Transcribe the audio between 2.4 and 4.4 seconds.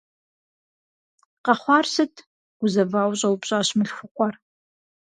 гузэвауэ, щӏэупщӏащ мылъхукъуэр.